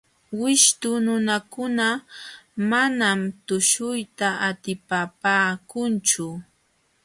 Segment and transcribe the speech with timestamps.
[0.39, 1.87] Wishtu nunakuna
[2.69, 6.27] manam tuśhuyta atipapaakunchu.